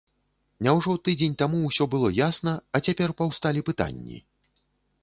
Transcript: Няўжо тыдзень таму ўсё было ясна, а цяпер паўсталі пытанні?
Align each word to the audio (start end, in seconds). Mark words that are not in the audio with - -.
Няўжо 0.67 0.95
тыдзень 1.07 1.35
таму 1.41 1.59
ўсё 1.65 1.83
было 1.97 2.09
ясна, 2.27 2.55
а 2.75 2.83
цяпер 2.89 3.09
паўсталі 3.21 3.61
пытанні? 3.71 4.17